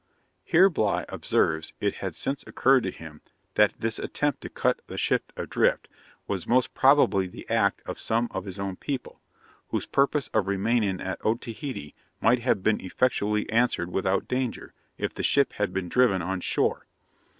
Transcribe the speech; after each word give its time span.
Here 0.43 0.67
Bligh 0.67 1.05
observes, 1.09 1.73
it 1.79 1.97
had 1.97 2.15
since 2.15 2.43
occurred 2.47 2.81
to 2.85 2.89
him, 2.89 3.21
that 3.53 3.79
this 3.79 3.99
attempt 3.99 4.41
to 4.41 4.49
cut 4.49 4.81
the 4.87 4.97
ship 4.97 5.31
adrift 5.37 5.87
was 6.27 6.47
most 6.47 6.73
probably 6.73 7.27
the 7.27 7.47
act 7.51 7.83
of 7.85 7.99
some 7.99 8.27
of 8.31 8.45
his 8.45 8.57
own 8.57 8.77
people; 8.77 9.21
whose 9.67 9.85
purpose 9.85 10.27
of 10.29 10.47
remaining 10.47 10.99
at 11.01 11.23
Otaheite 11.23 11.93
might 12.19 12.39
have 12.39 12.63
been 12.63 12.81
effectually 12.81 13.47
answered 13.51 13.91
without 13.91 14.27
danger, 14.27 14.73
if 14.97 15.13
the 15.13 15.21
ship 15.21 15.53
had 15.53 15.71
been 15.71 15.87
driven 15.87 16.23
on 16.23 16.39
shore. 16.39 16.87